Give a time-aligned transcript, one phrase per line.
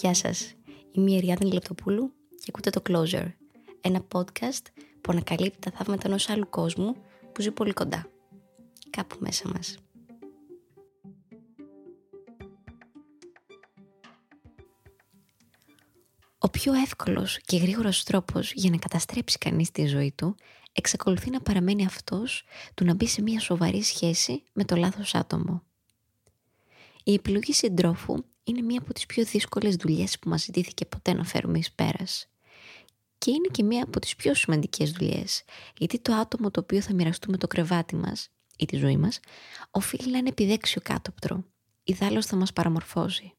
[0.00, 0.54] Γεια σας,
[0.92, 3.32] είμαι η Εριάδη Λεπτοπούλου και ακούτε το Closer,
[3.80, 4.62] ένα podcast
[5.00, 6.96] που ανακαλύπτει τα θαύματα ενός άλλου κόσμου
[7.32, 8.10] που ζει πολύ κοντά,
[8.90, 9.78] κάπου μέσα μας.
[16.38, 20.34] Ο πιο εύκολος και γρήγορος τρόπος για να καταστρέψει κανείς τη ζωή του
[20.72, 22.44] εξακολουθεί να παραμένει αυτός
[22.74, 25.62] του να μπει σε μια σοβαρή σχέση με το λάθος άτομο.
[27.04, 31.24] Η επιλογή συντρόφου είναι μία από τις πιο δύσκολες δουλειές που μας ζητήθηκε ποτέ να
[31.24, 32.28] φέρουμε εις πέρας.
[33.18, 35.42] Και είναι και μία από τις πιο σημαντικές δουλειές,
[35.78, 39.20] γιατί το άτομο το οποίο θα μοιραστούμε το κρεβάτι μας ή τη ζωή μας,
[39.70, 41.44] οφείλει να είναι επιδέξιο κάτωπτρο,
[41.82, 43.32] ιδάλλως θα μας παραμορφώσει.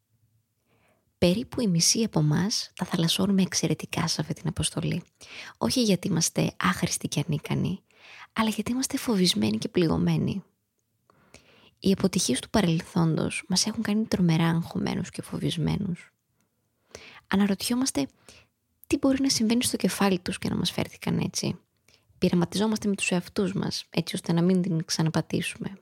[1.18, 5.04] Περίπου η μισή από εμά τα θαλασσώνουμε εξαιρετικά σε αυτή την αποστολή.
[5.58, 7.80] Όχι γιατί είμαστε άχρηστοι και ανίκανοι,
[8.34, 10.44] αλλά γιατί είμαστε φοβισμένοι και πληγωμένοι.
[11.80, 16.12] Οι αποτυχίες του παρελθόντος μας έχουν κάνει τρομερά αγχωμένους και φοβισμένους.
[17.28, 18.08] Αναρωτιόμαστε
[18.88, 21.60] τι μπορεί να συμβαίνει στο κεφάλι τους και να μας φέρθηκαν έτσι.
[22.18, 25.78] Πειραματιζόμαστε με τους εαυτούς μας, έτσι ώστε να μην την ξαναπατήσουμε.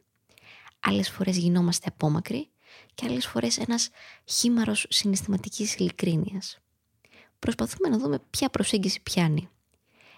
[0.79, 2.49] Άλλες φορές γινόμαστε απόμακροι
[2.93, 3.89] και άλλες φορές ένας
[4.25, 6.59] χήμαρος συναισθηματικής ειλικρίνειας.
[7.39, 9.49] Προσπαθούμε να δούμε ποια προσέγγιση πιάνει.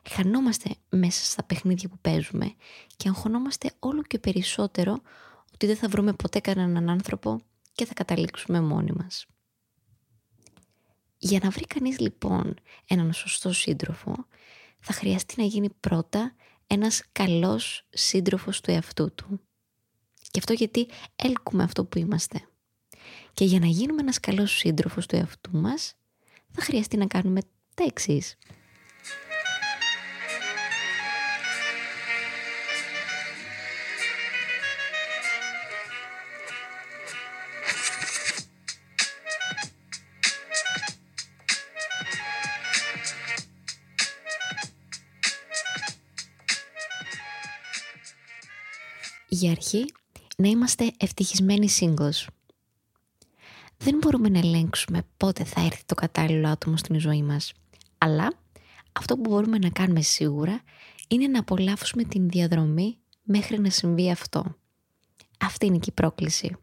[0.09, 2.53] Χανόμαστε μέσα στα παιχνίδια που παίζουμε
[2.97, 5.01] και αγχωνόμαστε όλο και περισσότερο
[5.59, 7.41] ότι δεν θα βρούμε ποτέ κανέναν άνθρωπο
[7.73, 9.25] και θα καταλήξουμε μόνοι μας.
[11.17, 12.53] Για να βρει κανείς λοιπόν
[12.87, 14.25] έναν σωστό σύντροφο,
[14.79, 16.35] θα χρειαστεί να γίνει πρώτα
[16.67, 19.39] ένας καλός σύντροφος του εαυτού του.
[20.31, 22.47] Και αυτό γιατί έλκουμε αυτό που είμαστε.
[23.33, 25.95] Και για να γίνουμε ένας καλός σύντροφος του εαυτού μας,
[26.51, 27.41] θα χρειαστεί να κάνουμε
[27.73, 28.37] τα εξής.
[49.31, 49.85] Για αρχή,
[50.37, 52.25] να είμαστε ευτυχισμένοι singles.
[53.77, 57.53] Δεν μπορούμε να ελέγξουμε πότε θα έρθει το κατάλληλο άτομο στην ζωή μας.
[57.97, 58.33] Αλλά
[58.91, 60.61] αυτό που μπορούμε να κάνουμε σίγουρα
[61.07, 64.55] είναι να απολαύσουμε την διαδρομή μέχρι να συμβεί αυτό.
[65.39, 66.55] Αυτή είναι και η πρόκληση.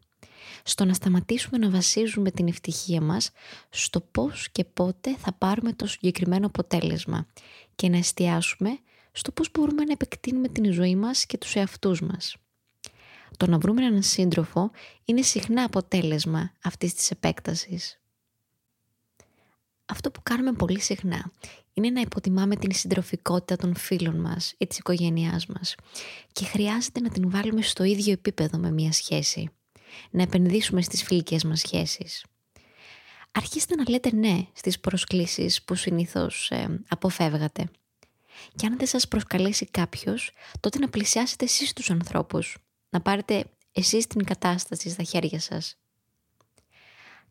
[0.63, 3.31] Στο να σταματήσουμε να βασίζουμε την ευτυχία μας
[3.69, 7.27] στο πώς και πότε θα πάρουμε το συγκεκριμένο αποτέλεσμα
[7.75, 8.79] και να εστιάσουμε
[9.11, 12.35] στο πώς μπορούμε να επεκτείνουμε την ζωή μας και τους εαυτούς μας.
[13.37, 14.71] Το να βρούμε έναν σύντροφο
[15.05, 17.99] είναι συχνά αποτέλεσμα αυτής της επέκτασης.
[19.85, 21.31] Αυτό που κάνουμε πολύ συχνά
[21.73, 25.75] είναι να υποτιμάμε την συντροφικότητα των φίλων μας ή της οικογένειάς μας
[26.31, 29.49] και χρειάζεται να την βάλουμε στο ίδιο επίπεδο με μια σχέση.
[30.09, 32.25] Να επενδύσουμε στις φιλικές μας σχέσεις.
[33.31, 37.69] Αρχίστε να λέτε ναι στις προσκλήσεις που συνήθως ε, αποφεύγατε.
[38.55, 42.57] Και αν δεν σας προσκαλέσει κάποιος, τότε να πλησιάσετε εσείς τους ανθρώπους
[42.89, 45.77] να πάρετε εσείς την κατάσταση στα χέρια σας.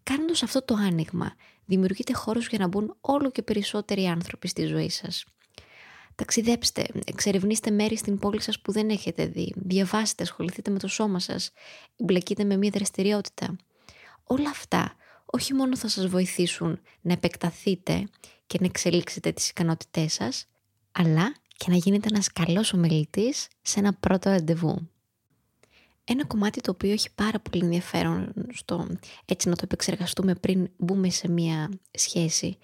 [0.03, 1.35] Κάνοντας αυτό το άνοιγμα,
[1.65, 5.25] δημιουργείτε χώρους για να μπουν όλο και περισσότεροι άνθρωποι στη ζωή σας.
[6.15, 11.19] Ταξιδέψτε, εξερευνήστε μέρη στην πόλη σας που δεν έχετε δει, διαβάστε, ασχοληθείτε με το σώμα
[11.19, 11.51] σας,
[11.97, 13.57] εμπλεκείτε με μια δραστηριότητα.
[14.25, 14.95] Όλα αυτά
[15.25, 18.09] όχι μόνο θα σας βοηθήσουν να επεκταθείτε
[18.47, 20.47] και να εξελίξετε τις ικανότητές σας,
[20.93, 24.91] αλλά και να γίνετε ένας καλός ομιλητής σε ένα πρώτο ραντεβού.
[26.09, 28.87] Ένα κομμάτι το οποίο έχει πάρα πολύ ενδιαφέρον στο
[29.25, 32.59] έτσι να το επεξεργαστούμε πριν μπούμε σε μια σχέση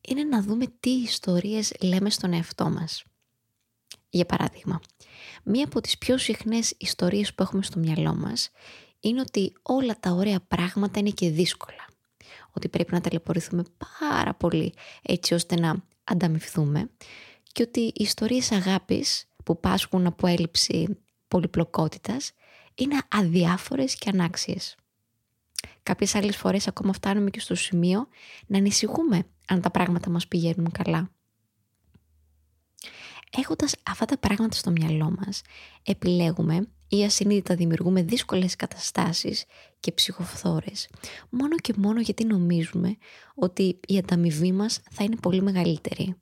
[0.00, 3.04] είναι να δούμε τι ιστορίες λέμε στον εαυτό μας.
[4.10, 4.80] Για παράδειγμα,
[5.44, 8.50] μία από τις πιο συχνές ιστορίες που έχουμε στο μυαλό μας
[9.00, 11.86] είναι ότι όλα τα ωραία πράγματα είναι και δύσκολα.
[12.52, 13.62] Ότι πρέπει να ταλαιπωρηθούμε
[14.00, 16.90] πάρα πολύ έτσι ώστε να ανταμυφθούμε
[17.52, 20.98] και ότι οι ιστορίες αγάπης που πάσχουν από έλλειψη
[21.28, 22.32] πολυπλοκότητας
[22.74, 24.76] είναι αδιάφορες και ανάξιες.
[25.82, 28.08] Κάποιες άλλες φορές ακόμα φτάνουμε και στο σημείο
[28.46, 31.10] να ανησυχούμε αν τα πράγματα μας πηγαίνουν καλά.
[33.36, 35.42] Έχοντας αυτά τα πράγματα στο μυαλό μας,
[35.82, 39.44] επιλέγουμε ή ασυνείδητα δημιουργούμε δύσκολες καταστάσεις
[39.80, 40.88] και ψυχοφθόρες,
[41.30, 42.96] μόνο και μόνο γιατί νομίζουμε
[43.34, 46.14] ότι η ανταμοιβή μας θα είναι πολύ μεγαλύτερη.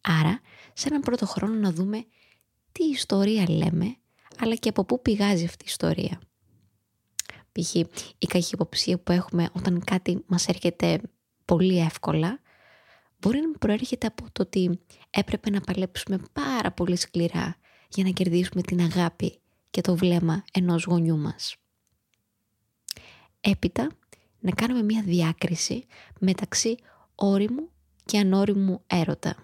[0.00, 0.40] Άρα,
[0.72, 2.04] σε έναν πρώτο χρόνο να δούμε
[2.72, 3.96] τι ιστορία λέμε
[4.38, 6.20] αλλά και από πού πηγάζει αυτή η ιστορία;
[7.52, 7.74] Π.χ.
[8.18, 11.00] η καχυποψία που έχουμε όταν κάτι μας έρχεται
[11.44, 12.40] πολύ εύκολα
[13.18, 14.80] μπορεί να προέρχεται από το ότι
[15.10, 17.56] έπρεπε να παλέψουμε πάρα πολύ σκληρά
[17.88, 19.38] για να κερδίσουμε την αγάπη
[19.70, 21.56] και το βλέμμα ενός γονιού μας.
[23.40, 23.90] Έπειτα,
[24.40, 25.86] να κάνουμε μια διάκριση
[26.18, 26.76] μεταξύ
[27.14, 27.70] όριμου
[28.04, 29.36] και ανώριμου έρωτα.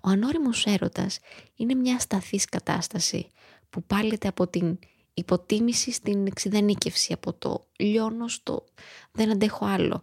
[0.00, 1.18] Ο ανώριμος έρωτας
[1.56, 3.30] είναι μια σταθής κατάσταση
[3.70, 4.78] που πάλεται από την
[5.14, 8.64] υποτίμηση στην εξειδανίκευση, από το λιώνω στο
[9.12, 10.02] δεν αντέχω άλλο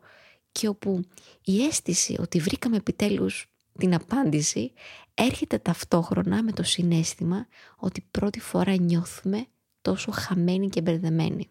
[0.51, 1.01] και όπου
[1.43, 3.47] η αίσθηση ότι βρήκαμε επιτέλους
[3.77, 4.71] την απάντηση
[5.13, 7.47] έρχεται ταυτόχρονα με το συνέστημα
[7.77, 9.45] ότι πρώτη φορά νιώθουμε
[9.81, 11.49] τόσο χαμένοι και μπερδεμένοι.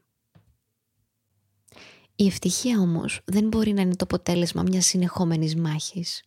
[2.16, 6.22] Η ευτυχία όμως δεν μπορεί να είναι το αποτέλεσμα μιας συνεχόμενης μάχης.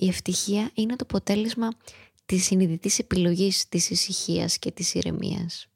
[0.00, 1.68] Η ευτυχία είναι το αποτέλεσμα
[2.26, 5.68] της συνειδητής επιλογής της ησυχίας και της ηρεμίας.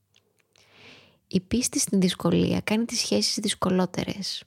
[1.29, 4.45] Η πίστη στην δυσκολία κάνει τις σχέσεις δυσκολότερες.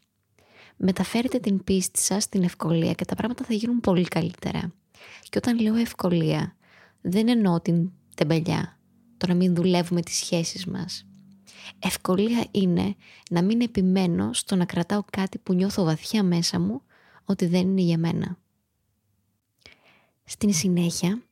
[0.77, 4.73] Μεταφέρετε την πίστη σας στην ευκολία και τα πράγματα θα γίνουν πολύ καλύτερα.
[5.29, 6.55] Και όταν λέω ευκολία,
[7.01, 8.79] δεν εννοώ την τεμπελιά,
[9.17, 11.05] το να μην δουλεύουμε τις σχέσεις μας.
[11.79, 12.95] Ευκολία είναι
[13.29, 16.81] να μην επιμένω στο να κρατάω κάτι που νιώθω βαθιά μέσα μου
[17.25, 18.37] ότι δεν είναι για μένα.
[20.25, 21.23] Στην συνέχεια,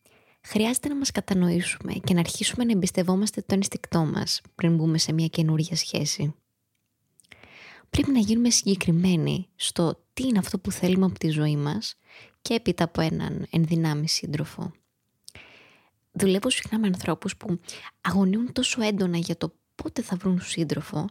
[0.42, 5.14] χρειάζεται να μας κατανοήσουμε και να αρχίσουμε να εμπιστευόμαστε το ενστικτό μας πριν μπούμε σε
[5.14, 6.34] μια καινούργια σχέση.
[7.90, 11.96] Πρέπει να γίνουμε συγκεκριμένοι στο τι είναι αυτό που θέλουμε από τη ζωή μας
[12.42, 14.72] και έπειτα από έναν ενδυνάμει σύντροφο.
[16.12, 17.60] Δουλεύω συχνά με ανθρώπους που
[18.02, 21.06] αγωνίουν τόσο έντονα για το πότε θα βρουν σύντροφο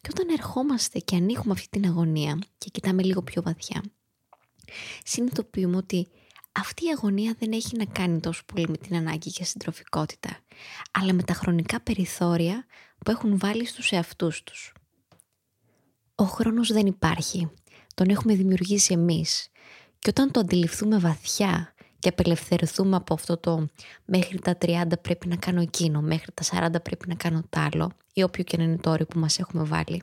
[0.00, 3.82] και όταν ερχόμαστε και ανοίγουμε αυτή την αγωνία και κοιτάμε λίγο πιο βαθιά,
[5.04, 6.08] συνειδητοποιούμε ότι
[6.56, 10.38] αυτή η αγωνία δεν έχει να κάνει τόσο πολύ με την ανάγκη για συντροφικότητα,
[10.90, 12.66] αλλά με τα χρονικά περιθώρια
[13.04, 14.72] που έχουν βάλει στους εαυτούς τους.
[16.14, 17.50] Ο χρόνος δεν υπάρχει.
[17.94, 19.48] Τον έχουμε δημιουργήσει εμείς.
[19.98, 23.66] Και όταν το αντιληφθούμε βαθιά και απελευθερωθούμε από αυτό το
[24.04, 27.90] μέχρι τα 30 πρέπει να κάνω εκείνο, μέχρι τα 40 πρέπει να κάνω τ' άλλο
[28.12, 30.02] ή όποιο και να είναι το όριο που μας έχουμε βάλει,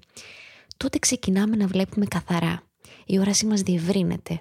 [0.77, 2.63] τότε ξεκινάμε να βλέπουμε καθαρά.
[3.05, 4.37] Η όρασή μας διευρύνεται.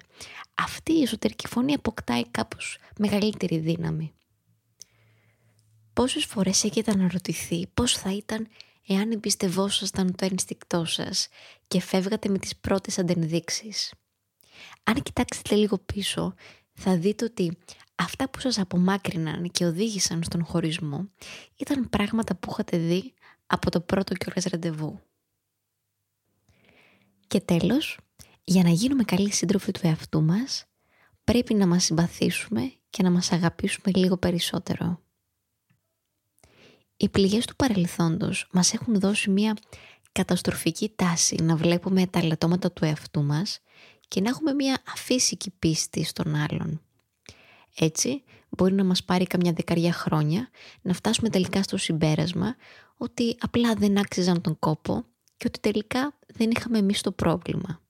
[0.53, 4.13] Αυτή η εσωτερική φωνή αποκτάει κάπως μεγαλύτερη δύναμη.
[5.93, 8.47] Πόσες φορές έχετε αναρωτηθεί πώς θα ήταν
[8.87, 11.27] εάν εμπιστευόσασταν το ένστικτό σας
[11.67, 13.93] και φεύγατε με τις πρώτες αντενδείξεις;
[14.83, 16.33] Αν κοιτάξετε λίγο πίσω,
[16.73, 17.57] θα δείτε ότι
[17.95, 21.09] αυτά που σας απομάκρυναν και οδήγησαν στον χωρισμό
[21.57, 23.13] ήταν πράγματα που είχατε δει
[23.45, 24.99] από το πρώτο κιόλας ραντεβού.
[27.27, 27.97] Και τέλος,
[28.43, 30.65] για να γίνουμε καλοί σύντροφοι του εαυτού μας,
[31.23, 35.01] πρέπει να μας συμπαθήσουμε και να μας αγαπήσουμε λίγο περισσότερο.
[36.97, 39.57] Οι πληγές του παρελθόντος μας έχουν δώσει μια
[40.11, 43.59] καταστροφική τάση να βλέπουμε τα λατώματα του εαυτού μας
[44.07, 46.81] και να έχουμε μια αφύσικη πίστη στον άλλον.
[47.75, 50.49] Έτσι, μπορεί να μας πάρει καμιά δεκαριά χρόνια
[50.81, 52.55] να φτάσουμε τελικά στο συμπέρασμα
[52.97, 55.05] ότι απλά δεν άξιζαν τον κόπο
[55.37, 57.82] και ότι τελικά δεν είχαμε εμείς το πρόβλημα.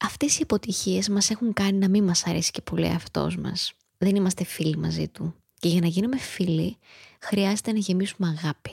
[0.00, 3.72] Αυτές οι αποτυχίες μας έχουν κάνει να μην μας αρέσει και πολύ αυτός μας.
[3.98, 5.34] Δεν είμαστε φίλοι μαζί του.
[5.58, 6.76] Και για να γίνουμε φίλοι
[7.20, 8.70] χρειάζεται να γεμίσουμε αγάπη.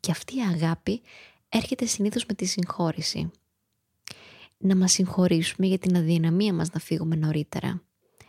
[0.00, 1.02] Και αυτή η αγάπη
[1.48, 3.30] έρχεται συνήθως με τη συγχώρηση.
[4.58, 7.82] Να μας συγχωρήσουμε για την αδυναμία μας να φύγουμε νωρίτερα.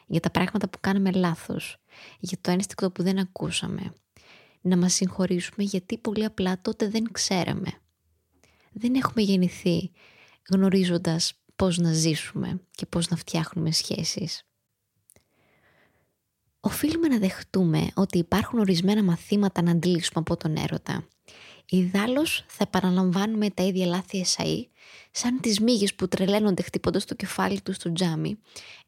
[0.07, 1.77] Για τα πράγματα που κάναμε λάθος.
[2.19, 3.93] Για το ένστικτο που δεν ακούσαμε.
[4.61, 7.71] Να μας συγχωρήσουμε γιατί πολύ απλά τότε δεν ξέραμε.
[8.71, 9.91] Δεν έχουμε γεννηθεί
[10.49, 14.47] γνωρίζοντας πώς να ζήσουμε και πώς να φτιάχνουμε σχέσεις
[16.67, 21.07] οφείλουμε να δεχτούμε ότι υπάρχουν ορισμένα μαθήματα να αντλήσουμε από τον έρωτα.
[21.69, 24.61] Ιδάλλως θα επαναλαμβάνουμε τα ίδια λάθη εσαΐ,
[25.11, 28.39] σαν τις μύγες που τρελαίνονται χτυπώντας το κεφάλι τους στο τζάμι,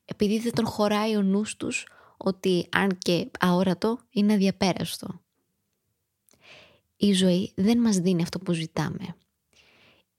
[0.05, 5.21] επειδή δεν τον χωράει ο νους τους ότι αν και αόρατο είναι αδιαπέραστο.
[6.95, 9.15] Η ζωή δεν μας δίνει αυτό που ζητάμε.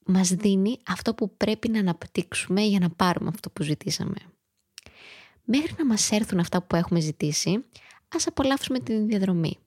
[0.07, 4.17] Μας δίνει αυτό που πρέπει να αναπτύξουμε για να πάρουμε αυτό που ζητήσαμε
[5.51, 7.65] μέχρι να μας έρθουν αυτά που έχουμε ζητήσει,
[8.09, 9.59] ας απολαύσουμε την διαδρομή.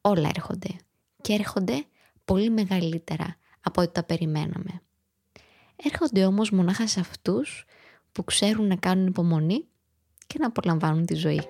[0.00, 0.76] Όλα έρχονται
[1.20, 1.84] και έρχονται
[2.24, 4.82] πολύ μεγαλύτερα από ό,τι τα περιμέναμε.
[5.76, 7.64] Έρχονται όμως μονάχα σε αυτούς
[8.12, 9.64] που ξέρουν να κάνουν υπομονή
[10.26, 11.48] και να απολαμβάνουν τη ζωή.